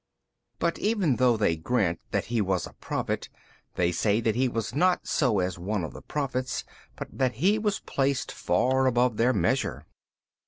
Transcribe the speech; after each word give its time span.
|284 0.53 0.53
B. 0.53 0.57
But 0.57 0.79
even 0.79 1.15
though 1.17 1.37
they 1.37 1.55
grant 1.55 1.99
that 2.09 2.25
He 2.25 2.41
was 2.41 2.65
a 2.65 2.73
Prophet, 2.73 3.29
they 3.75 3.91
say 3.91 4.19
that 4.19 4.33
He 4.33 4.47
was 4.49 4.73
not 4.73 5.05
so 5.07 5.37
as 5.37 5.59
one 5.59 5.83
of 5.83 5.93
the 5.93 6.01
Prophets, 6.01 6.63
but 6.95 7.09
that 7.15 7.33
He 7.33 7.59
was 7.59 7.81
placed 7.81 8.31
far 8.31 8.87
above 8.87 9.17
their 9.17 9.31
measure 9.31 9.81
43. 9.81 9.85